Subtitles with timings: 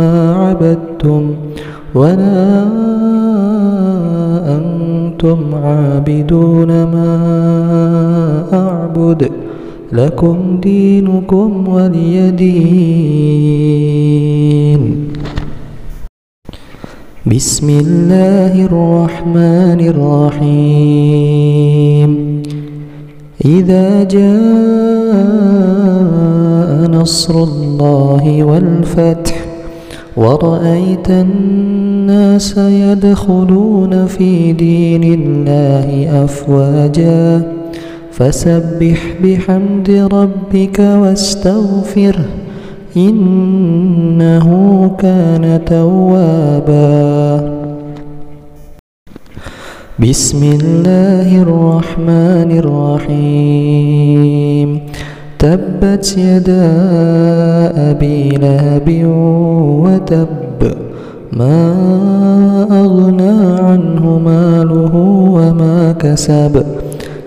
[0.00, 1.34] عبدتم
[1.94, 2.64] ولا
[4.56, 7.14] أنتم عابدون ما
[8.52, 9.30] أعبد.
[9.92, 13.54] لكم دينكم ولي دين.
[17.26, 22.10] بسم الله الرحمن الرحيم.
[23.44, 25.14] إذا جاء
[26.90, 29.44] نصر الله والفتح
[30.16, 37.42] ورأيت الناس يدخلون في دين الله أفواجا
[38.12, 42.24] فسبح بحمد ربك واستغفره
[42.96, 44.48] إنه
[44.98, 47.04] كان توابا
[49.98, 52.58] بسم الله الرحمن
[53.18, 54.80] الرحيم
[55.38, 56.72] تبت يدا
[57.90, 58.88] أبي لهب
[60.04, 60.72] وتب
[61.32, 61.72] ما
[62.70, 64.94] أغنى عنه ماله
[65.36, 66.64] وما كسب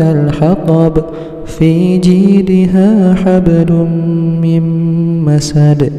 [0.00, 1.04] الحطب
[1.46, 3.72] في جيدها حبل
[4.42, 4.62] من
[5.24, 5.92] مسد